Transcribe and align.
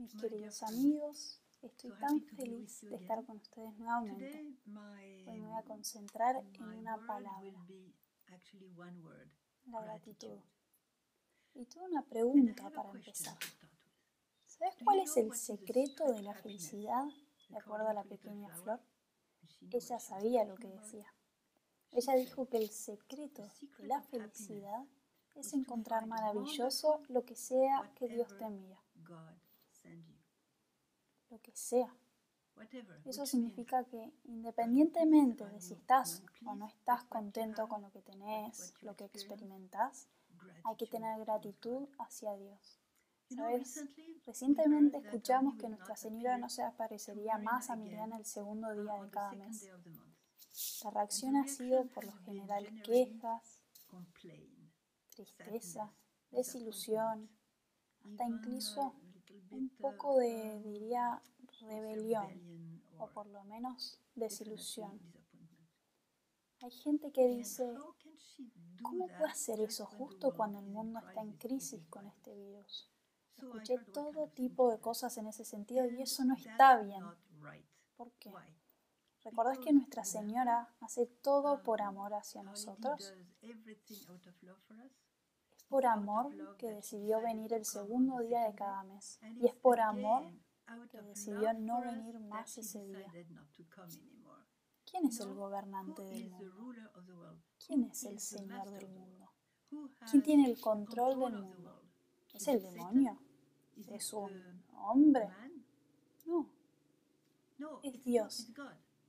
Mis 0.00 0.14
queridos 0.14 0.62
amigos, 0.62 1.42
estoy 1.60 1.90
tan 1.98 2.22
feliz 2.22 2.80
de 2.80 2.96
estar 2.96 3.22
con 3.26 3.36
ustedes 3.36 3.76
nuevamente. 3.76 4.46
Hoy 5.26 5.40
me 5.40 5.46
voy 5.46 5.58
a 5.58 5.62
concentrar 5.62 6.36
en 6.36 6.62
una 6.62 6.96
palabra, 7.06 7.52
la 9.66 9.80
gratitud. 9.82 10.38
Y 11.52 11.66
tuve 11.66 11.84
una 11.84 12.02
pregunta 12.02 12.70
para 12.70 12.92
empezar. 12.92 13.36
¿Sabes 14.46 14.74
cuál 14.82 15.00
es 15.00 15.18
el 15.18 15.34
secreto 15.34 16.10
de 16.10 16.22
la 16.22 16.32
felicidad, 16.32 17.04
de 17.50 17.58
acuerdo 17.58 17.88
a 17.88 17.92
la 17.92 18.04
pequeña 18.04 18.48
flor? 18.54 18.80
Ella 19.70 20.00
sabía 20.00 20.46
lo 20.46 20.54
que 20.54 20.68
decía. 20.68 21.12
Ella 21.90 22.14
dijo 22.14 22.48
que 22.48 22.56
el 22.56 22.70
secreto 22.70 23.46
de 23.78 23.86
la 23.86 24.00
felicidad 24.00 24.82
es 25.34 25.52
encontrar 25.52 26.06
maravilloso 26.06 27.02
lo 27.08 27.22
que 27.26 27.36
sea 27.36 27.92
que 27.96 28.08
Dios 28.08 28.34
te 28.38 28.44
envía 28.44 28.80
lo 31.30 31.40
que 31.40 31.54
sea. 31.54 31.94
Eso 33.06 33.24
significa 33.24 33.84
que 33.84 34.12
independientemente 34.24 35.48
de 35.48 35.60
si 35.60 35.74
estás 35.74 36.22
o 36.44 36.54
no 36.54 36.66
estás 36.66 37.04
contento 37.04 37.68
con 37.68 37.82
lo 37.82 37.90
que 37.90 38.02
tenés, 38.02 38.74
lo 38.82 38.94
que 38.96 39.04
experimentas, 39.04 40.08
hay 40.64 40.76
que 40.76 40.86
tener 40.86 41.18
gratitud 41.20 41.88
hacia 41.98 42.34
Dios. 42.36 42.80
¿Sabes? 43.34 43.84
Recientemente 44.26 44.98
escuchamos 44.98 45.54
que 45.56 45.68
Nuestra 45.68 45.96
Señora 45.96 46.36
no 46.36 46.48
se 46.48 46.62
aparecería 46.62 47.38
más 47.38 47.70
a 47.70 47.76
Miriam 47.76 48.12
el 48.12 48.26
segundo 48.26 48.74
día 48.74 49.00
de 49.00 49.10
cada 49.10 49.32
mes. 49.32 49.70
La 50.82 50.90
reacción 50.90 51.36
ha 51.36 51.46
sido 51.46 51.86
por 51.86 52.04
lo 52.04 52.12
general 52.24 52.66
quejas, 52.82 53.62
tristeza, 55.14 55.92
desilusión, 56.30 57.30
hasta 58.04 58.26
incluso 58.26 58.94
un 59.50 59.68
poco 59.70 60.18
de, 60.18 60.60
diría, 60.60 61.22
rebelión 61.60 62.82
o 62.98 63.08
por 63.08 63.26
lo 63.26 63.44
menos 63.44 64.00
desilusión. 64.14 65.00
Hay 66.62 66.70
gente 66.70 67.10
que 67.10 67.26
dice, 67.26 67.74
¿cómo 68.82 69.08
puede 69.08 69.30
hacer 69.30 69.60
eso 69.60 69.86
justo 69.86 70.34
cuando 70.34 70.60
el 70.60 70.66
mundo 70.66 71.00
está 71.00 71.22
en 71.22 71.32
crisis 71.32 71.82
con 71.88 72.06
este 72.06 72.34
virus? 72.34 72.90
Escuché 73.36 73.78
todo 73.92 74.28
tipo 74.28 74.70
de 74.70 74.78
cosas 74.78 75.16
en 75.16 75.26
ese 75.26 75.44
sentido 75.44 75.86
y 75.86 76.02
eso 76.02 76.24
no 76.24 76.34
está 76.34 76.82
bien. 76.82 77.02
¿Por 77.96 78.12
qué? 78.12 78.30
¿Recordás 79.24 79.58
que 79.58 79.72
Nuestra 79.72 80.04
Señora 80.04 80.74
hace 80.80 81.06
todo 81.06 81.62
por 81.62 81.80
amor 81.82 82.14
hacia 82.14 82.42
nosotros? 82.42 83.14
Por 85.70 85.86
amor 85.86 86.56
que 86.58 86.72
decidió 86.72 87.22
venir 87.22 87.52
el 87.54 87.64
segundo 87.64 88.18
día 88.18 88.42
de 88.42 88.54
cada 88.54 88.82
mes. 88.82 89.20
Y 89.40 89.46
es 89.46 89.54
por 89.54 89.80
amor 89.80 90.24
que 90.90 91.00
decidió 91.00 91.54
no 91.54 91.80
venir 91.80 92.18
más 92.18 92.58
ese 92.58 92.84
día. 92.84 93.10
¿Quién 94.84 95.06
es 95.06 95.20
el 95.20 95.32
gobernante 95.32 96.02
del 96.02 96.28
mundo? 96.28 97.38
¿Quién 97.64 97.84
es 97.84 98.04
el 98.04 98.18
Señor 98.18 98.68
del 98.68 98.88
mundo? 98.88 99.32
¿Quién 100.10 100.22
tiene 100.22 100.50
el 100.50 100.60
control 100.60 101.20
del 101.20 101.42
mundo? 101.42 101.82
¿Es 102.34 102.48
el 102.48 102.60
demonio? 102.60 103.18
¿Es 103.88 104.12
un 104.12 104.64
hombre? 104.74 105.28
No. 106.26 107.80
Es 107.82 108.02
Dios 108.02 108.50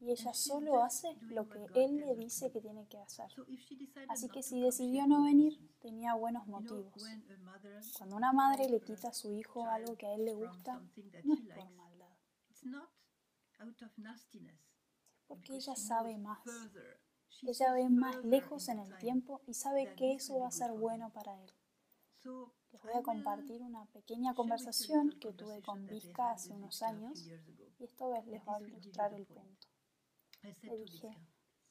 y 0.01 0.11
ella 0.11 0.33
solo 0.33 0.83
hace 0.83 1.15
lo 1.29 1.47
que 1.47 1.67
él 1.75 1.97
le 1.97 2.15
dice 2.15 2.51
que 2.51 2.59
tiene 2.59 2.87
que 2.87 2.97
hacer. 2.97 3.27
Así 4.09 4.29
que 4.29 4.41
si 4.41 4.59
decidió 4.59 5.05
no 5.05 5.23
venir, 5.23 5.59
tenía 5.79 6.15
buenos 6.15 6.47
motivos. 6.47 7.03
Cuando 7.97 8.15
una 8.15 8.33
madre 8.33 8.67
le 8.67 8.81
quita 8.81 9.09
a 9.09 9.13
su 9.13 9.31
hijo 9.35 9.65
algo 9.67 9.95
que 9.95 10.07
a 10.07 10.15
él 10.15 10.25
le 10.25 10.33
gusta, 10.33 10.81
no 11.23 11.33
es 11.35 11.41
por 11.55 11.69
maldad. 11.71 12.15
Es 12.49 12.63
porque 15.27 15.55
ella 15.55 15.75
sabe 15.75 16.17
más. 16.17 16.39
Ella 17.43 17.73
ve 17.73 17.89
más 17.89 18.15
lejos 18.25 18.69
en 18.69 18.79
el 18.79 18.97
tiempo 18.97 19.41
y 19.45 19.53
sabe 19.53 19.93
que 19.95 20.13
eso 20.13 20.39
va 20.39 20.47
a 20.47 20.51
ser 20.51 20.71
bueno 20.71 21.11
para 21.13 21.39
él. 21.43 21.51
Les 22.71 22.81
voy 22.81 22.93
a 22.95 23.03
compartir 23.03 23.61
una 23.61 23.85
pequeña 23.85 24.33
conversación 24.33 25.11
que 25.19 25.31
tuve 25.33 25.61
con 25.61 25.85
Vizca 25.87 26.31
hace 26.31 26.53
unos 26.53 26.81
años 26.81 27.27
y 27.79 27.83
esto 27.83 28.11
les 28.25 28.47
va 28.47 28.55
a 28.55 28.61
ilustrar 28.61 29.13
el 29.13 29.25
punto. 29.25 29.70
Le 30.43 30.77
dije, 30.77 31.17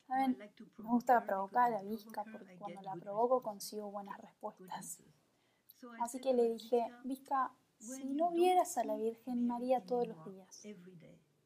¿saben? 0.07 0.39
Me 0.79 0.89
gusta 0.89 1.25
provocar 1.25 1.73
a 1.73 1.77
la 1.77 1.83
Vizca 1.83 2.25
porque 2.25 2.57
cuando 2.59 2.83
la 2.83 2.95
provoco 2.97 3.43
consigo 3.43 3.91
buenas 3.91 4.19
respuestas. 4.21 5.03
Así 6.01 6.21
que 6.21 6.35
le 6.35 6.45
dije, 6.51 6.87
Vizca, 7.05 7.53
si 7.79 8.05
no 8.05 8.31
vieras 8.31 8.77
a 8.79 8.85
la 8.85 8.97
Virgen 8.97 9.47
María 9.47 9.85
todos 9.85 10.07
los 10.07 10.25
días, 10.27 10.63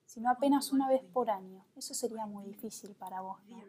sino 0.05 0.31
apenas 0.31 0.73
una 0.73 0.89
vez 0.89 1.03
por 1.05 1.31
año, 1.31 1.65
eso 1.77 1.95
sería 1.95 2.27
muy 2.27 2.45
difícil 2.47 2.95
para 2.95 3.21
vos, 3.21 3.39
¿no? 3.47 3.63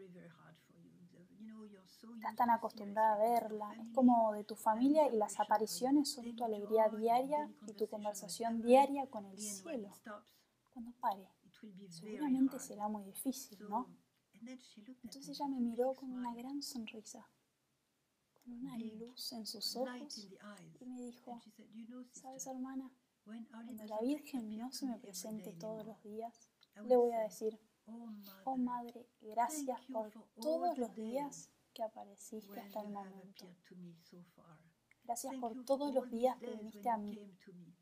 Estás 2.16 2.36
tan 2.36 2.50
acostumbrada 2.50 3.14
a 3.14 3.18
verla, 3.18 3.72
es 3.80 3.92
como 3.94 4.32
de 4.32 4.44
tu 4.44 4.56
familia 4.56 5.08
y 5.08 5.16
las 5.16 5.38
apariciones 5.38 6.12
son 6.12 6.34
tu 6.34 6.44
alegría 6.44 6.88
diaria 6.88 7.50
y 7.66 7.72
tu 7.74 7.88
conversación 7.88 8.62
diaria 8.62 9.06
con 9.08 9.26
el 9.26 9.38
cielo. 9.38 9.90
Cuando 10.72 10.92
pare, 11.00 11.28
seguramente 11.90 12.58
será 12.58 12.88
muy 12.88 13.04
difícil, 13.04 13.58
¿no? 13.68 13.86
Entonces 15.02 15.28
ella 15.28 15.48
me 15.48 15.60
miró 15.60 15.94
con 15.94 16.12
una 16.12 16.34
gran 16.34 16.62
sonrisa, 16.62 17.26
con 18.34 18.52
una 18.52 18.76
luz 18.78 19.32
en 19.32 19.46
sus 19.46 19.76
ojos 19.76 20.28
y 20.80 20.84
me 20.86 21.00
dijo, 21.00 21.40
¿sabes 22.12 22.46
hermana? 22.46 22.90
Cuando 23.24 23.84
la 23.84 23.98
Virgen 24.00 24.56
no 24.56 24.70
se 24.72 24.86
me 24.86 24.98
presente 24.98 25.52
todos 25.52 25.84
los 25.84 26.00
días, 26.02 26.48
le 26.84 26.96
voy 26.96 27.12
a 27.12 27.20
decir, 27.20 27.58
oh 28.44 28.56
Madre, 28.56 29.08
gracias 29.20 29.80
por 29.92 30.12
todos 30.40 30.78
los 30.78 30.94
días 30.94 31.50
que 31.72 31.82
apareciste 31.82 32.60
hasta 32.60 32.80
el 32.82 32.90
momento. 32.90 33.46
Gracias 35.04 35.34
por 35.36 35.64
todos 35.64 35.94
los 35.94 36.10
días 36.10 36.36
que 36.38 36.50
viniste 36.50 36.88
a 36.88 36.96
mí. 36.98 37.18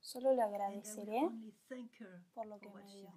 Solo 0.00 0.34
le 0.34 0.42
agradeceré 0.42 1.28
por 2.34 2.46
lo 2.46 2.58
que 2.58 2.70
me 2.70 2.84
dio. 2.94 3.12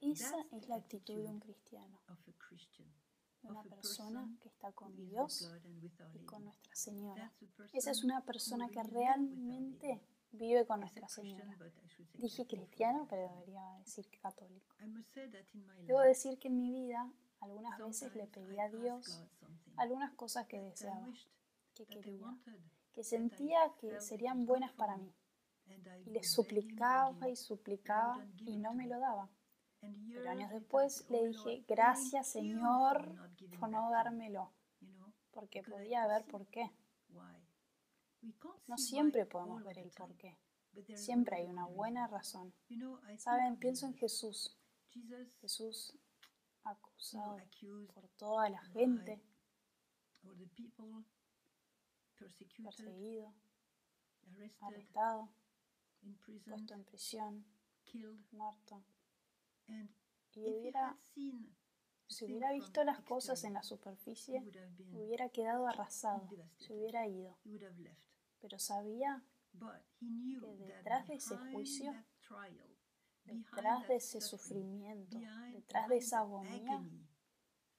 Esa 0.00 0.36
es 0.52 0.68
la 0.68 0.76
actitud 0.76 1.16
de 1.16 1.28
un 1.28 1.40
cristiano, 1.40 2.00
de 3.42 3.48
una 3.48 3.62
persona 3.62 4.36
que 4.40 4.48
está 4.48 4.72
con 4.72 4.96
Dios 4.96 5.50
y 6.14 6.24
con 6.24 6.44
Nuestra 6.44 6.74
Señora. 6.74 7.32
Esa 7.72 7.90
es 7.90 8.04
una 8.04 8.24
persona 8.24 8.68
que 8.68 8.82
realmente 8.82 10.02
vive 10.32 10.66
con 10.66 10.80
Nuestra 10.80 11.08
Señora. 11.08 11.56
Dije 12.14 12.46
cristiano, 12.46 13.06
pero 13.08 13.28
debería 13.28 13.62
decir 13.78 14.08
católico. 14.20 14.76
Debo 15.86 16.00
decir 16.00 16.38
que 16.38 16.48
en 16.48 16.58
mi 16.58 16.72
vida 16.72 17.12
algunas 17.40 17.78
veces 17.78 18.14
le 18.14 18.26
pedí 18.26 18.58
a 18.58 18.68
Dios 18.68 19.22
algunas 19.76 20.12
cosas 20.14 20.46
que 20.46 20.60
deseaba 20.60 21.12
que 21.74 21.86
quería, 21.86 22.36
que 22.92 23.04
sentía 23.04 23.74
que 23.78 24.00
serían 24.00 24.44
buenas 24.44 24.72
para 24.72 24.96
mí. 24.96 25.14
Y 26.04 26.10
le 26.10 26.22
suplicaba 26.24 27.28
y 27.28 27.36
suplicaba 27.36 28.26
y 28.38 28.56
no 28.58 28.74
me 28.74 28.86
lo 28.86 28.98
daba. 28.98 29.30
Pero 29.80 30.30
años 30.30 30.50
después 30.50 31.08
le 31.08 31.28
dije, 31.28 31.64
gracias 31.66 32.32
Señor 32.32 33.14
por 33.58 33.68
no 33.70 33.90
dármelo, 33.90 34.52
porque 35.30 35.62
podía 35.62 36.06
ver 36.06 36.24
por 36.26 36.46
qué. 36.48 36.70
No 38.66 38.76
siempre 38.76 39.26
podemos 39.26 39.64
ver 39.64 39.78
el 39.78 39.90
por 39.90 40.14
qué. 40.16 40.36
Siempre 40.96 41.36
hay 41.36 41.46
una 41.46 41.66
buena 41.66 42.06
razón. 42.06 42.52
Saben, 43.18 43.56
pienso 43.56 43.86
en 43.86 43.94
Jesús. 43.94 44.56
Jesús 45.40 45.94
acusado 46.64 47.38
por 47.94 48.08
toda 48.18 48.50
la 48.50 48.62
gente, 48.66 49.22
perseguido, 52.62 53.32
arrestado, 54.60 55.28
puesto 56.44 56.74
en 56.74 56.84
prisión, 56.84 57.46
muerto. 58.32 58.82
Y 60.34 60.48
hubiera, 60.48 60.96
si 62.06 62.24
hubiera 62.24 62.52
visto 62.52 62.84
las 62.84 63.00
cosas 63.00 63.42
en 63.44 63.54
la 63.54 63.62
superficie, 63.62 64.42
hubiera 64.92 65.28
quedado 65.28 65.66
arrasado, 65.66 66.28
se 66.58 66.74
hubiera 66.74 67.06
ido. 67.06 67.38
Pero 68.40 68.58
sabía 68.58 69.22
que 69.98 70.56
detrás 70.58 71.06
de 71.08 71.14
ese 71.14 71.36
juicio, 71.36 71.92
detrás 73.24 73.88
de 73.88 73.96
ese 73.96 74.20
sufrimiento, 74.20 75.18
detrás 75.52 75.88
de 75.88 75.96
esa 75.96 76.20
agonía, 76.20 76.82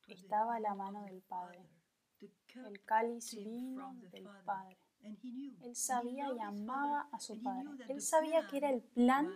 estaba 0.07 0.59
la 0.59 0.75
mano 0.75 1.03
del 1.05 1.21
Padre 1.21 1.69
el 2.55 2.83
cáliz 2.83 3.35
vino 3.35 3.95
del 4.11 4.27
Padre. 4.45 4.77
Él 5.61 5.75
sabía 5.75 6.31
y 6.33 6.39
amaba 6.39 7.09
a 7.11 7.19
su 7.19 7.41
Padre. 7.41 7.69
Él 7.89 8.01
sabía 8.01 8.47
que 8.47 8.57
era 8.57 8.69
el 8.69 8.81
plan 8.81 9.29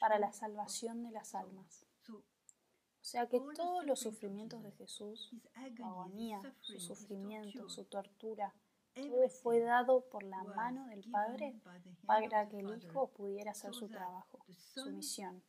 para 0.00 0.18
la 0.18 0.32
salvación 0.32 1.02
de 1.02 1.10
las 1.10 1.34
almas. 1.34 1.86
O 2.10 3.04
sea 3.10 3.26
que 3.26 3.40
todos 3.56 3.86
los 3.86 4.00
sufrimientos 4.00 4.62
de 4.62 4.72
Jesús, 4.72 5.30
su 5.30 5.40
agonía, 5.54 6.40
su 6.60 6.78
sufrimiento, 6.78 7.68
su 7.68 7.84
tortura, 7.84 8.54
Todo 8.94 9.28
fue 9.28 9.60
dado 9.60 10.08
por 10.08 10.24
la 10.24 10.42
mano 10.42 10.86
del 10.88 11.08
Padre 11.10 11.60
para 12.04 12.48
que 12.48 12.58
el 12.58 12.82
Hijo 12.82 13.12
pudiera 13.12 13.52
hacer 13.52 13.72
su 13.72 13.88
trabajo, 13.88 14.44
su 14.74 14.90
misión, 14.90 15.42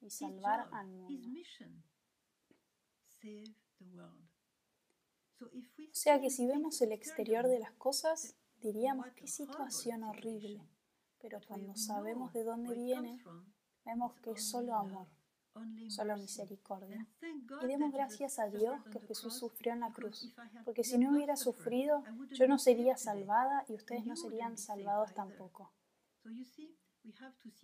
y 0.00 0.10
salvar 0.10 0.68
al 0.72 0.88
mundo. 0.88 1.28
O 5.40 5.94
sea 5.94 6.20
que 6.20 6.30
si 6.30 6.46
vemos 6.46 6.80
el 6.82 6.92
exterior 6.92 7.48
de 7.48 7.58
las 7.58 7.72
cosas, 7.72 8.36
diríamos 8.60 9.06
qué 9.16 9.26
situación 9.26 10.04
horrible, 10.04 10.68
pero 11.26 11.40
cuando 11.48 11.74
sabemos 11.74 12.32
de 12.32 12.44
dónde 12.44 12.72
viene, 12.72 13.20
vemos 13.84 14.14
que 14.20 14.30
es 14.30 14.48
solo 14.48 14.76
amor 14.76 15.08
solo 15.88 16.16
misericordia. 16.16 17.06
Y 17.62 17.66
demos 17.66 17.92
gracias 17.92 18.38
a 18.38 18.48
Dios 18.48 18.78
que 18.92 19.00
Jesús 19.00 19.34
sufrió 19.34 19.72
en 19.72 19.80
la 19.80 19.90
cruz, 19.92 20.34
porque 20.64 20.84
si 20.84 20.98
no 20.98 21.12
hubiera 21.12 21.36
sufrido, 21.36 22.04
yo 22.30 22.46
no 22.46 22.58
sería 22.58 22.96
salvada 22.96 23.64
y 23.68 23.74
ustedes 23.74 24.06
no 24.06 24.16
serían 24.16 24.58
salvados 24.58 25.14
tampoco. 25.14 25.72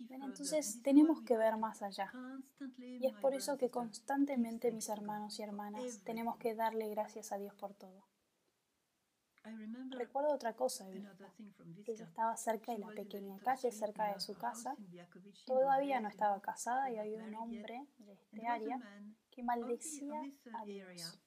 entonces 0.09 0.81
tenemos 0.81 1.21
que 1.21 1.37
ver 1.37 1.57
más 1.57 1.81
allá. 1.83 2.11
Y 2.77 3.05
es 3.05 3.13
por 3.15 3.33
eso 3.35 3.57
que 3.57 3.69
constantemente, 3.69 4.71
mis 4.71 4.89
hermanos 4.89 5.37
y 5.39 5.43
hermanas, 5.43 6.01
tenemos 6.03 6.37
que 6.37 6.55
darle 6.55 6.89
gracias 6.89 7.31
a 7.31 7.37
Dios 7.37 7.53
por 7.55 7.73
todo. 7.73 8.12
Recuerdo 9.89 10.33
otra 10.33 10.53
cosa 10.53 10.87
Ella 10.89 12.05
estaba 12.05 12.35
cerca 12.37 12.71
de 12.71 12.79
la 12.79 12.87
pequeña 12.87 13.37
calle, 13.39 13.71
cerca 13.71 14.13
de 14.13 14.19
su 14.19 14.35
casa. 14.35 14.75
Todavía 15.45 15.99
no 15.99 16.09
estaba 16.09 16.41
casada 16.41 16.89
y 16.91 16.97
había 16.97 17.23
un 17.23 17.35
hombre 17.35 17.85
de 17.97 18.13
este 18.13 18.47
área 18.47 18.79
que 19.29 19.43
maldecía 19.43 20.21
a 20.53 20.65
Dios. 20.65 21.19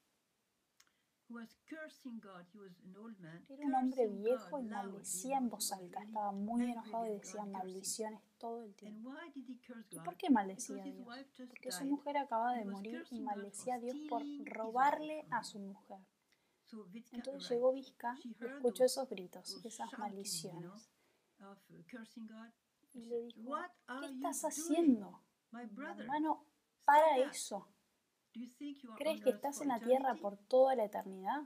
Era 3.48 3.66
un 3.66 3.74
hombre 3.74 4.06
viejo 4.06 4.60
y 4.60 4.64
maldecía 4.64 5.38
en 5.38 5.48
voz 5.50 5.72
alta. 5.72 6.00
Estaba 6.02 6.32
muy 6.32 6.70
enojado 6.70 7.06
y 7.06 7.14
decía 7.18 7.44
maldiciones 7.44 8.22
todo 8.38 8.62
el 8.62 8.74
tiempo. 8.74 9.12
¿Y 9.90 9.98
por 9.98 10.16
qué 10.16 10.30
maldecía 10.30 10.82
a 10.82 10.86
Dios? 10.86 11.08
Porque 11.48 11.72
su 11.72 11.84
mujer 11.84 12.16
acaba 12.16 12.54
de 12.54 12.64
morir 12.64 13.04
y 13.10 13.20
maldecía 13.20 13.74
a 13.74 13.78
Dios 13.78 13.96
por 14.08 14.22
robarle 14.44 15.26
a 15.30 15.42
su 15.42 15.58
mujer. 15.58 15.98
Entonces 17.12 17.50
llegó 17.50 17.72
Vizca 17.72 18.16
y 18.24 18.36
escuchó 18.44 18.84
esos 18.84 19.08
gritos, 19.08 19.64
esas 19.64 19.90
maldiciones. 19.98 20.90
Y 22.92 23.06
le 23.06 23.20
dijo, 23.22 23.56
¿qué 24.00 24.06
estás 24.06 24.42
haciendo? 24.42 25.22
Hermano, 25.52 26.46
para 26.84 27.18
eso. 27.18 27.68
¿Crees 28.96 29.22
que 29.22 29.30
estás 29.30 29.60
en 29.60 29.68
la 29.68 29.80
tierra 29.80 30.14
por 30.14 30.36
toda 30.36 30.74
la 30.74 30.84
eternidad? 30.84 31.42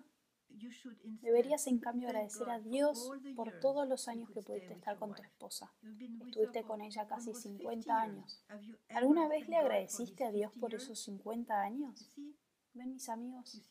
Deberías 1.22 1.66
en 1.68 1.78
cambio 1.78 2.08
agradecer 2.08 2.50
a 2.50 2.58
Dios 2.58 3.10
por 3.36 3.60
todos 3.60 3.88
los 3.88 4.08
años 4.08 4.30
que 4.30 4.42
pudiste 4.42 4.72
estar 4.74 4.98
con 4.98 5.14
tu 5.14 5.22
esposa. 5.22 5.72
Estuviste 6.26 6.64
con 6.64 6.80
ella 6.80 7.06
casi 7.06 7.34
50 7.34 8.00
años. 8.00 8.44
¿Alguna 8.88 9.28
vez 9.28 9.48
le 9.48 9.56
agradeciste 9.56 10.24
a 10.24 10.32
Dios 10.32 10.52
por 10.58 10.74
esos 10.74 10.98
50 11.00 11.60
años? 11.60 12.12
Ven 12.74 12.92
mis 12.92 13.08
amigos, 13.08 13.62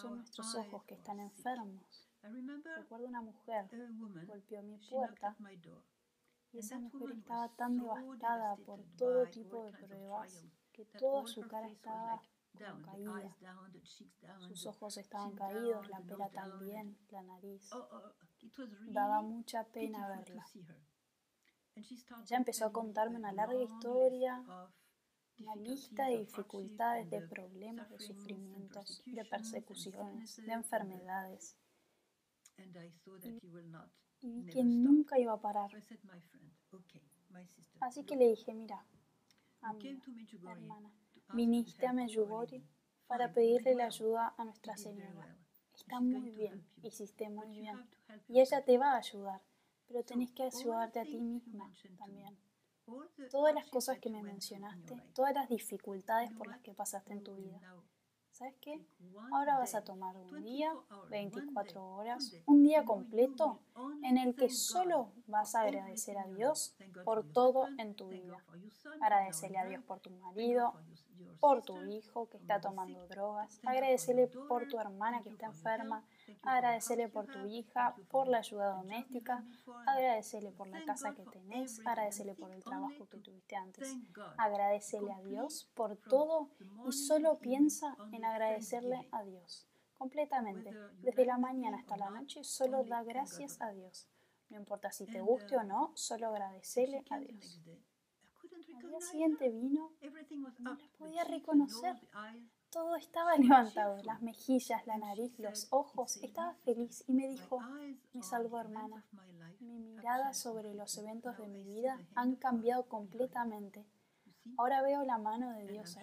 son 0.00 0.16
nuestros 0.16 0.54
ojos 0.54 0.84
que 0.84 0.94
están 0.94 1.20
enfermos. 1.20 2.08
Recuerdo 2.76 3.06
una 3.06 3.22
mujer 3.22 3.68
golpeó 4.26 4.62
mi 4.62 4.78
puerta 4.78 5.36
y 6.52 6.58
esa 6.58 6.78
mujer 6.78 7.10
estaba 7.12 7.48
tan 7.56 7.78
devastada 7.78 8.56
por 8.56 8.82
todo 8.96 9.26
tipo 9.26 9.64
de 9.64 9.72
pruebas 9.72 10.44
que 10.72 10.84
toda 10.98 11.26
su 11.26 11.42
cara 11.42 11.68
estaba 11.68 12.20
como 12.52 12.82
caída. 12.82 13.36
Sus 14.38 14.66
ojos 14.66 14.96
estaban 14.96 15.34
caídos, 15.34 15.88
la 15.88 16.00
pera 16.00 16.28
también, 16.30 16.98
la 17.10 17.22
nariz. 17.22 17.70
Oh, 17.72 17.88
oh, 17.92 18.12
Daba 18.86 19.22
mucha 19.22 19.64
pena 19.64 20.08
verla. 20.08 20.46
Ella 21.74 22.36
empezó 22.36 22.66
a 22.66 22.72
contarme 22.72 23.16
una 23.16 23.32
larga 23.32 23.60
historia 23.62 24.42
una 25.38 25.56
lista 25.56 26.06
de 26.06 26.18
dificultades, 26.18 27.10
de 27.10 27.20
problemas, 27.22 27.90
de 27.90 27.98
sufrimientos, 27.98 29.02
de 29.04 29.24
persecuciones, 29.24 30.36
de 30.36 30.52
enfermedades. 30.52 31.56
Y 34.20 34.30
vi 34.30 34.50
que 34.50 34.64
nunca 34.64 35.18
iba 35.18 35.32
a 35.32 35.40
parar. 35.40 35.70
Así 37.80 38.04
que 38.04 38.16
le 38.16 38.28
dije, 38.28 38.54
mira, 38.54 38.86
amiga, 39.60 40.02
hermana, 40.50 40.90
viniste 41.34 41.86
a 41.86 41.92
Medjugorje 41.92 42.62
para 43.06 43.32
pedirle 43.32 43.74
la 43.74 43.86
ayuda 43.86 44.34
a 44.38 44.44
Nuestra 44.44 44.76
Señora. 44.76 45.36
Está 45.74 46.00
muy 46.00 46.30
bien, 46.30 46.66
hiciste 46.82 47.28
muy 47.28 47.60
bien. 47.60 47.76
Y 48.28 48.40
ella 48.40 48.64
te 48.64 48.78
va 48.78 48.92
a 48.92 48.98
ayudar, 48.98 49.42
pero 49.86 50.02
tenés 50.02 50.32
que 50.32 50.44
ayudarte 50.44 51.00
a 51.00 51.04
ti 51.04 51.20
misma 51.20 51.70
también 51.98 52.38
todas 53.30 53.54
las 53.54 53.66
cosas 53.66 53.98
que 53.98 54.10
me 54.10 54.22
mencionaste, 54.22 54.96
todas 55.14 55.34
las 55.34 55.48
dificultades 55.48 56.30
por 56.32 56.48
las 56.48 56.60
que 56.60 56.74
pasaste 56.74 57.12
en 57.12 57.22
tu 57.22 57.34
vida. 57.36 57.60
¿Sabes 58.30 58.54
qué? 58.60 58.84
Ahora 59.32 59.56
vas 59.56 59.74
a 59.74 59.82
tomar 59.82 60.14
un 60.18 60.42
día, 60.42 60.70
24 61.08 61.82
horas, 61.82 62.34
un 62.44 62.62
día 62.62 62.84
completo 62.84 63.60
en 64.02 64.18
el 64.18 64.34
que 64.34 64.50
solo 64.50 65.10
vas 65.26 65.54
a 65.54 65.62
agradecer 65.62 66.18
a 66.18 66.26
Dios 66.26 66.76
por 67.04 67.26
todo 67.32 67.66
en 67.78 67.94
tu 67.94 68.08
vida. 68.08 68.36
Agradecerle 69.00 69.56
a 69.56 69.64
Dios 69.64 69.82
por 69.84 70.00
tu 70.00 70.10
marido, 70.10 70.74
por 71.40 71.62
tu 71.62 71.82
hijo 71.86 72.28
que 72.28 72.36
está 72.36 72.60
tomando 72.60 73.06
drogas, 73.08 73.58
agradecerle 73.64 74.28
por 74.48 74.68
tu 74.68 74.78
hermana 74.78 75.22
que 75.22 75.30
está 75.30 75.46
enferma, 75.46 76.04
agradecerle 76.42 77.08
por 77.08 77.26
tu 77.26 77.46
hija, 77.46 77.94
por 78.10 78.28
la 78.28 78.38
ayuda 78.38 78.74
doméstica, 78.76 79.44
agradecerle 79.86 80.52
por 80.52 80.68
la 80.68 80.84
casa 80.84 81.14
que 81.14 81.24
tenés, 81.24 81.80
agradecerle 81.86 82.34
por 82.34 82.52
el 82.52 82.62
trabajo 82.62 83.08
que 83.08 83.18
tuviste 83.18 83.56
antes, 83.56 83.96
agradecerle 84.36 85.12
a 85.12 85.22
Dios 85.22 85.70
por 85.74 85.96
todo 85.96 86.50
y 86.86 86.92
solo 86.92 87.38
piensa 87.38 87.96
en 88.12 88.24
agradecerle 88.24 89.08
a 89.12 89.22
Dios. 89.24 89.66
Completamente, 89.98 90.72
desde 91.00 91.24
la 91.24 91.38
mañana 91.38 91.78
hasta 91.78 91.96
la 91.96 92.10
noche, 92.10 92.44
solo 92.44 92.84
da 92.84 93.02
gracias 93.02 93.60
a 93.60 93.70
Dios. 93.70 94.08
No 94.50 94.58
importa 94.58 94.92
si 94.92 95.06
te 95.06 95.20
guste 95.20 95.56
o 95.56 95.64
no, 95.64 95.92
solo 95.94 96.28
agradecerle 96.28 97.02
a 97.10 97.18
Dios. 97.18 97.60
Al 98.76 98.90
día 98.90 99.00
siguiente 99.00 99.50
vino, 99.50 99.92
no 100.58 100.78
podía 100.98 101.24
reconocer. 101.24 101.96
Todo 102.76 102.94
estaba 102.96 103.34
levantado, 103.38 103.96
las 104.02 104.20
mejillas, 104.20 104.86
la 104.86 104.98
nariz, 104.98 105.32
los 105.38 105.66
ojos. 105.70 106.18
Estaba 106.18 106.52
feliz 106.56 107.04
y 107.06 107.14
me 107.14 107.26
dijo, 107.26 107.58
me 108.12 108.22
salvó 108.22 108.60
hermana. 108.60 109.02
Mi 109.60 109.78
mirada 109.78 110.34
sobre 110.34 110.74
los 110.74 110.98
eventos 110.98 111.38
de 111.38 111.48
mi 111.48 111.64
vida 111.64 111.98
han 112.14 112.36
cambiado 112.36 112.86
completamente. 112.86 113.86
Ahora 114.58 114.82
veo 114.82 115.04
la 115.04 115.16
mano 115.16 115.54
de 115.54 115.66
Dios. 115.66 115.96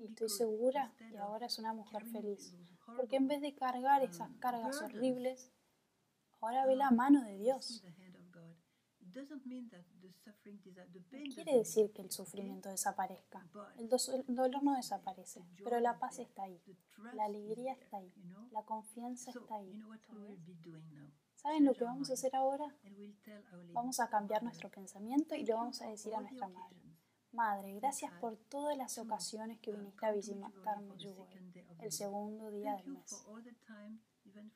Y 0.00 0.06
estoy 0.06 0.28
segura 0.28 0.92
que 0.98 1.18
ahora 1.18 1.46
es 1.46 1.56
una 1.60 1.72
mujer 1.72 2.04
feliz, 2.06 2.52
porque 2.96 3.14
en 3.14 3.28
vez 3.28 3.42
de 3.42 3.54
cargar 3.54 4.02
esas 4.02 4.32
cargas 4.40 4.82
horribles, 4.82 5.52
ahora 6.40 6.66
ve 6.66 6.74
la 6.74 6.90
mano 6.90 7.22
de 7.22 7.38
Dios. 7.38 7.84
No 11.12 11.34
quiere 11.34 11.56
decir 11.56 11.92
que 11.92 12.02
el 12.02 12.10
sufrimiento 12.10 12.68
desaparezca. 12.68 13.46
El, 13.78 13.88
dolor 13.88 14.62
no 14.62 14.74
desaparece, 14.74 15.44
pero 15.62 15.78
la 15.80 15.98
paz 15.98 16.18
está 16.18 16.44
ahí. 16.44 16.60
La 17.14 17.24
alegría 17.24 17.74
está 17.74 17.98
ahí. 17.98 18.12
La 18.50 18.62
confianza 18.64 19.30
está 19.30 19.56
ahí. 19.56 19.80
¿Saben 21.34 21.64
lo 21.64 21.74
que 21.74 21.84
vamos 21.84 22.10
a 22.10 22.14
hacer 22.14 22.34
ahora? 22.34 22.74
Vamos 23.72 24.00
a 24.00 24.08
cambiar 24.08 24.42
nuestro 24.42 24.70
pensamiento 24.70 25.34
y 25.34 25.44
le 25.44 25.52
vamos 25.52 25.80
a 25.82 25.88
decir 25.88 26.14
a 26.14 26.20
nuestra 26.20 26.48
madre. 26.48 26.80
Madre, 27.32 27.74
gracias 27.74 28.12
por 28.20 28.36
todas 28.36 28.76
las 28.78 28.96
ocasiones 28.96 29.58
que 29.58 29.72
viniste 29.72 30.06
a 30.06 30.12
visitarme 30.12 30.94
el 31.80 31.92
segundo 31.92 32.50
día 32.50 32.76
del 32.76 32.86
mes. 32.86 33.26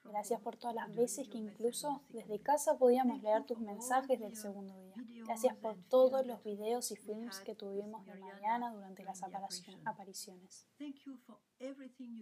Gracias 0.04 0.40
por 0.40 0.56
todas 0.56 0.74
las 0.74 0.94
veces 0.94 1.28
que 1.28 1.38
incluso 1.38 2.02
desde 2.08 2.40
casa 2.40 2.78
podíamos 2.78 3.22
leer 3.22 3.44
tus 3.44 3.58
mensajes 3.60 4.18
del 4.18 4.36
segundo 4.36 4.74
día. 4.80 4.94
Gracias 5.24 5.56
por 5.56 5.76
todos 5.88 6.26
los 6.26 6.42
videos 6.42 6.90
y 6.90 6.96
films 6.96 7.40
que 7.40 7.54
tuvimos 7.54 8.04
de 8.06 8.14
Mariana 8.14 8.72
durante 8.72 9.04
las 9.04 9.22
apariciones. 9.22 10.66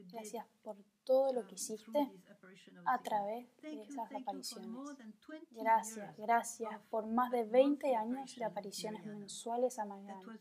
Gracias 0.08 0.46
por 0.62 0.76
todo 1.04 1.32
lo 1.32 1.46
que 1.46 1.54
hiciste 1.54 2.10
a 2.84 2.98
través 3.02 3.46
de 3.62 3.82
esas 3.82 4.12
apariciones. 4.12 4.70
Gracias, 5.50 6.16
gracias 6.16 6.80
por 6.90 7.06
más 7.06 7.30
de 7.30 7.44
20 7.44 7.94
años 7.94 8.34
de 8.34 8.44
apariciones 8.44 9.04
mensuales 9.06 9.78
a 9.78 9.84
Mariana. 9.84 10.38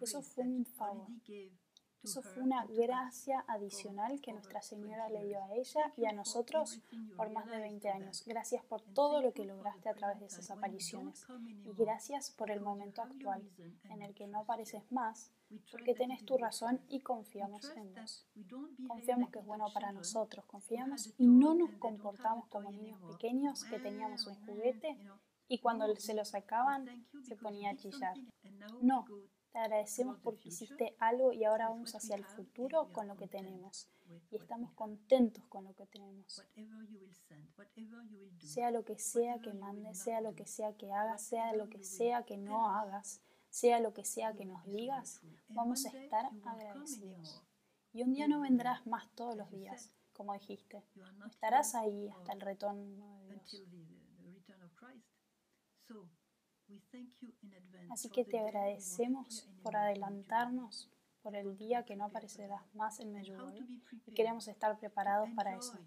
Eso 0.00 0.22
fue 0.22 0.44
un 0.44 0.66
favor 0.66 1.08
eso 2.02 2.22
fue 2.22 2.42
una 2.42 2.64
gracia 2.66 3.44
adicional 3.48 4.20
que 4.20 4.32
Nuestra 4.32 4.62
Señora 4.62 5.08
le 5.08 5.24
dio 5.24 5.42
a 5.42 5.54
ella 5.54 5.92
y 5.96 6.06
a 6.06 6.12
nosotros 6.12 6.80
por 7.16 7.30
más 7.30 7.46
de 7.46 7.58
20 7.58 7.88
años. 7.90 8.22
Gracias 8.26 8.64
por 8.64 8.82
todo 8.82 9.20
lo 9.20 9.32
que 9.32 9.44
lograste 9.44 9.88
a 9.88 9.94
través 9.94 10.20
de 10.20 10.26
esas 10.26 10.50
apariciones. 10.50 11.26
Y 11.64 11.72
gracias 11.74 12.30
por 12.30 12.50
el 12.50 12.60
momento 12.60 13.02
actual 13.02 13.48
en 13.84 14.02
el 14.02 14.14
que 14.14 14.26
no 14.26 14.40
apareces 14.40 14.90
más, 14.92 15.32
porque 15.70 15.94
tenés 15.94 16.24
tu 16.24 16.36
razón 16.38 16.80
y 16.88 17.00
confiamos 17.00 17.70
en 17.76 17.94
vos. 17.94 18.26
Confiamos 18.86 19.30
que 19.30 19.40
es 19.40 19.46
bueno 19.46 19.66
para 19.74 19.92
nosotros, 19.92 20.44
confiamos 20.46 21.12
y 21.18 21.26
no 21.26 21.54
nos 21.54 21.70
comportamos 21.78 22.46
como 22.48 22.70
niños 22.70 23.00
pequeños 23.12 23.64
que 23.64 23.78
teníamos 23.78 24.26
un 24.26 24.34
juguete 24.46 24.96
y 25.48 25.58
cuando 25.58 25.94
se 25.96 26.14
lo 26.14 26.24
sacaban 26.24 27.06
se 27.22 27.36
ponía 27.36 27.70
a 27.70 27.76
chillar. 27.76 28.16
No, 28.82 29.06
te 29.52 29.58
agradecemos 29.58 30.18
porque 30.20 30.48
hiciste 30.48 30.94
algo 30.98 31.32
y 31.32 31.44
ahora 31.44 31.68
vamos 31.68 31.94
hacia 31.94 32.16
el 32.16 32.24
futuro 32.24 32.92
con 32.92 33.08
lo 33.08 33.16
que 33.16 33.28
tenemos. 33.28 33.88
Y 34.30 34.36
estamos 34.36 34.72
contentos 34.72 35.44
con 35.48 35.64
lo 35.64 35.74
que 35.74 35.86
tenemos. 35.86 36.42
Sea 38.40 38.70
lo 38.70 38.84
que 38.84 38.98
sea 38.98 39.38
que 39.40 39.52
mandes, 39.54 39.98
sea 39.98 40.20
lo 40.20 40.34
que 40.34 40.46
sea 40.46 40.76
que 40.76 40.92
hagas, 40.92 41.22
sea 41.22 41.54
lo 41.54 41.68
que 41.68 41.82
sea 41.82 42.24
que 42.24 42.36
no 42.36 42.70
hagas, 42.70 43.20
sea 43.50 43.80
lo 43.80 43.92
que 43.92 44.04
sea 44.04 44.34
que 44.34 44.44
nos 44.44 44.64
digas, 44.64 45.20
vamos 45.48 45.84
a 45.86 45.90
estar 45.90 46.30
agradecidos. 46.44 47.42
Y 47.92 48.02
un 48.02 48.12
día 48.12 48.28
no 48.28 48.40
vendrás 48.40 48.86
más 48.86 49.10
todos 49.14 49.36
los 49.36 49.50
días, 49.50 49.90
como 50.12 50.34
dijiste. 50.34 50.84
No 51.16 51.26
estarás 51.26 51.74
ahí 51.74 52.08
hasta 52.08 52.32
el 52.32 52.40
retorno 52.40 53.20
de 53.20 53.34
Dios. 53.34 53.62
Así 57.90 58.10
que 58.10 58.24
te 58.24 58.38
agradecemos 58.38 59.48
por 59.62 59.76
adelantarnos 59.76 60.90
por 61.22 61.34
el 61.36 61.56
día 61.56 61.84
que 61.84 61.96
no 61.96 62.04
aparecerás 62.04 62.62
más 62.74 63.00
en 63.00 63.12
Medjugorje 63.12 63.64
y 64.06 64.12
queremos 64.12 64.48
estar 64.48 64.78
preparados 64.78 65.28
para 65.34 65.56
eso. 65.56 65.78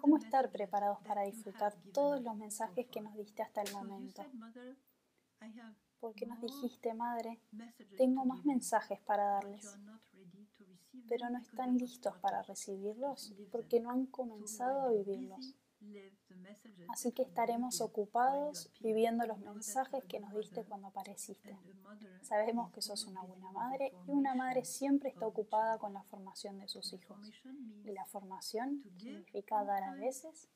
¿Cómo 0.00 0.16
estar 0.16 0.50
preparados 0.50 0.98
para 1.06 1.22
disfrutar 1.22 1.74
todos 1.92 2.22
los 2.22 2.36
mensajes 2.36 2.86
que 2.86 3.00
nos 3.00 3.14
diste 3.16 3.42
hasta 3.42 3.62
el 3.62 3.72
momento? 3.72 4.24
Porque 6.00 6.26
nos 6.26 6.40
dijiste, 6.40 6.94
Madre, 6.94 7.40
tengo 7.96 8.24
más 8.24 8.44
mensajes 8.44 9.00
para 9.00 9.24
darles, 9.24 9.78
pero 11.08 11.28
no 11.30 11.38
están 11.38 11.76
listos 11.76 12.16
para 12.18 12.42
recibirlos 12.42 13.34
porque 13.50 13.80
no 13.80 13.90
han 13.90 14.06
comenzado 14.06 14.80
a 14.82 14.92
vivirlos. 14.92 15.54
Así 16.88 17.12
que 17.12 17.22
estaremos 17.22 17.80
ocupados 17.80 18.70
viviendo 18.80 19.26
los 19.26 19.38
mensajes 19.38 20.04
que 20.04 20.20
nos 20.20 20.34
diste 20.34 20.64
cuando 20.64 20.88
apareciste. 20.88 21.58
Sabemos 22.22 22.72
que 22.72 22.80
sos 22.80 23.06
una 23.06 23.22
buena 23.22 23.50
madre 23.52 23.92
y 24.06 24.10
una 24.10 24.34
madre 24.34 24.64
siempre 24.64 25.10
está 25.10 25.26
ocupada 25.26 25.78
con 25.78 25.92
la 25.94 26.02
formación 26.04 26.58
de 26.58 26.68
sus 26.68 26.92
hijos. 26.92 27.18
Y 27.84 27.92
la 27.92 28.04
formación 28.06 28.82
significa 28.98 29.64
dar 29.64 29.82
a 29.82 29.94
veces 29.94 30.48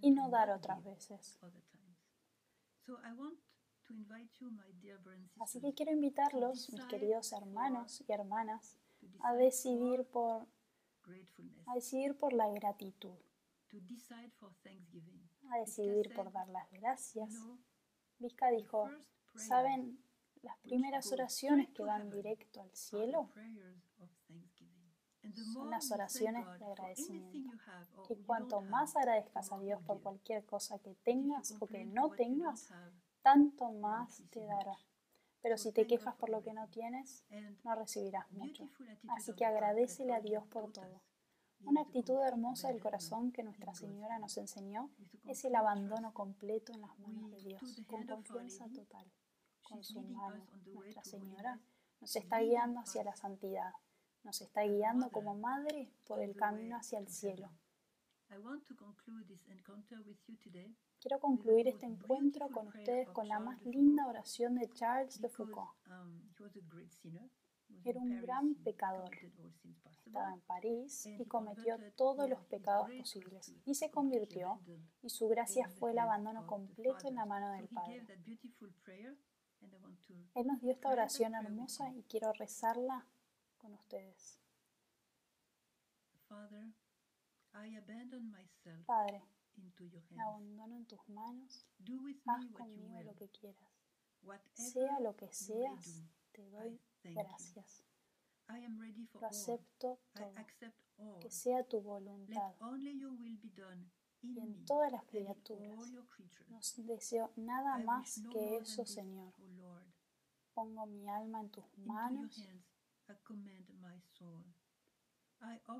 y 0.00 0.10
no 0.10 0.28
dar 0.28 0.50
otras 0.50 0.82
veces. 0.84 1.38
Así 5.40 5.60
que 5.60 5.74
quiero 5.74 5.92
invitarlos, 5.92 6.70
mis 6.70 6.84
queridos 6.86 7.32
hermanos 7.32 8.02
y 8.06 8.12
hermanas, 8.12 8.76
a 9.20 9.34
decidir 9.34 10.04
por, 10.04 10.46
a 11.66 11.74
decidir 11.74 12.16
por 12.18 12.32
la 12.32 12.48
gratitud 12.50 13.16
a 15.50 15.58
decidir 15.58 16.12
por 16.14 16.32
dar 16.32 16.48
las 16.48 16.70
gracias. 16.70 17.34
Vizca 18.18 18.50
dijo, 18.50 18.90
¿saben 19.34 20.02
las 20.42 20.56
primeras 20.58 21.12
oraciones 21.12 21.68
que 21.70 21.82
van 21.82 22.10
directo 22.10 22.62
al 22.62 22.74
cielo? 22.74 23.30
Son 25.52 25.70
las 25.70 25.90
oraciones 25.92 26.46
de 26.58 26.64
agradecimiento. 26.64 27.52
Y 28.08 28.16
cuanto 28.24 28.60
más 28.62 28.96
agradezcas 28.96 29.52
a 29.52 29.58
Dios 29.58 29.82
por 29.82 30.02
cualquier 30.02 30.44
cosa 30.44 30.78
que 30.78 30.94
tengas 31.02 31.54
o 31.60 31.66
que 31.66 31.84
no 31.84 32.10
tengas, 32.10 32.72
tanto 33.22 33.70
más 33.70 34.22
te 34.30 34.44
dará. 34.44 34.76
Pero 35.42 35.56
si 35.56 35.72
te 35.72 35.86
quejas 35.86 36.14
por 36.16 36.28
lo 36.30 36.42
que 36.42 36.52
no 36.52 36.68
tienes, 36.68 37.24
no 37.64 37.74
recibirás 37.74 38.30
mucho. 38.32 38.70
Así 39.08 39.34
que 39.34 39.44
agradecele 39.44 40.14
a 40.14 40.20
Dios 40.20 40.44
por 40.48 40.72
todo. 40.72 41.02
Una 41.64 41.82
actitud 41.82 42.20
hermosa 42.26 42.68
del 42.68 42.80
corazón 42.80 43.32
que 43.32 43.42
Nuestra 43.42 43.74
Señora 43.74 44.18
nos 44.18 44.36
enseñó 44.36 44.90
es 45.24 45.44
el 45.44 45.54
abandono 45.54 46.12
completo 46.12 46.72
en 46.72 46.80
las 46.80 46.98
manos 46.98 47.30
de 47.30 47.38
Dios, 47.42 47.82
con 47.86 48.06
confianza 48.06 48.66
total. 48.74 49.06
Con 49.62 49.84
su 49.84 50.00
mano, 50.02 50.44
Nuestra 50.72 51.04
Señora 51.04 51.60
nos 52.00 52.16
está 52.16 52.40
guiando 52.40 52.80
hacia 52.80 53.04
la 53.04 53.14
santidad, 53.14 53.72
nos 54.24 54.40
está 54.40 54.62
guiando 54.62 55.10
como 55.10 55.34
madre 55.34 55.92
por 56.06 56.20
el 56.20 56.34
camino 56.34 56.76
hacia 56.76 56.98
el 56.98 57.08
cielo. 57.08 57.50
Quiero 61.00 61.18
concluir 61.18 61.66
este 61.68 61.86
encuentro 61.86 62.48
con 62.50 62.68
ustedes 62.68 63.08
con 63.10 63.26
la 63.28 63.40
más 63.40 63.60
linda 63.64 64.06
oración 64.06 64.54
de 64.54 64.70
Charles 64.72 65.20
de 65.20 65.28
Foucault. 65.28 65.70
Era 67.84 68.00
un 68.00 68.20
gran 68.20 68.54
pecador. 68.56 69.10
Estaba 70.06 70.32
en 70.32 70.40
París 70.40 71.06
y 71.06 71.24
cometió 71.26 71.76
todos 71.96 72.28
los 72.28 72.44
pecados 72.46 72.90
posibles 72.98 73.54
y 73.64 73.74
se 73.74 73.90
convirtió 73.90 74.60
y 75.02 75.08
su 75.08 75.28
gracia 75.28 75.68
fue 75.68 75.92
el 75.92 75.98
abandono 75.98 76.46
completo 76.46 77.08
en 77.08 77.14
la 77.14 77.26
mano 77.26 77.52
del 77.52 77.68
Padre. 77.68 78.04
Él 80.34 80.46
nos 80.46 80.60
dio 80.60 80.72
esta 80.72 80.88
oración 80.88 81.34
hermosa 81.34 81.92
y 81.94 82.02
quiero 82.04 82.32
rezarla 82.32 83.06
con 83.58 83.74
ustedes. 83.74 84.40
Padre, 88.86 89.22
me 90.10 90.22
abandono 90.22 90.76
en 90.76 90.86
tus 90.86 91.08
manos, 91.08 91.66
haz 92.26 92.46
conmigo 92.52 93.02
lo 93.02 93.14
que 93.14 93.28
quieras. 93.28 93.70
Sea 94.54 95.00
lo 95.00 95.16
que 95.16 95.32
seas, 95.32 96.04
te 96.32 96.48
doy 96.50 96.80
gracias. 97.02 97.84
Lo 99.14 99.26
acepto 99.26 100.00
todo. 100.12 100.34
Que 101.20 101.30
sea 101.30 101.64
tu 101.64 101.80
voluntad. 101.80 102.54
Y 104.22 104.38
en 104.38 104.64
todas 104.66 104.92
las 104.92 105.04
criaturas. 105.06 105.92
No 106.48 106.60
deseo 106.84 107.32
nada 107.36 107.78
más 107.78 108.22
que 108.30 108.58
eso, 108.58 108.84
Señor. 108.84 109.32
Pongo 110.52 110.86
mi 110.86 111.08
alma 111.08 111.40
en 111.40 111.50
tus 111.50 111.78
manos 111.78 112.36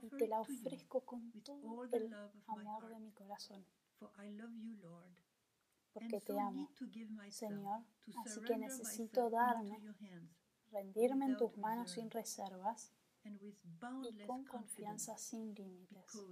y 0.02 0.08
te 0.16 0.26
la 0.26 0.40
ofrezco 0.40 1.04
con 1.04 1.30
todo 1.42 1.84
el 1.84 2.14
amor 2.46 2.88
de 2.88 3.00
mi 3.00 3.12
corazón. 3.12 3.66
Porque 5.92 6.20
te 6.20 6.38
amo, 6.38 6.70
Señor, 7.30 7.84
así 8.24 8.40
que 8.42 8.56
necesito 8.56 9.28
darme 9.28 9.76
rendirme 10.70 11.26
en 11.26 11.36
tus 11.36 11.56
manos 11.56 11.92
sin 11.92 12.10
reservas 12.10 12.92
y 13.24 14.26
con 14.26 14.44
confianza 14.44 15.16
sin 15.16 15.54
límites, 15.54 16.24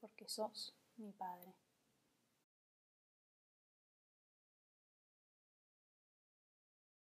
porque 0.00 0.28
sos 0.28 0.76
mi 0.96 1.12
Padre. 1.12 1.54